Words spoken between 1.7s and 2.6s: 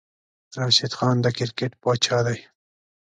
پاچاه دی